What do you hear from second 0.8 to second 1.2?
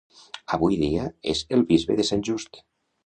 dia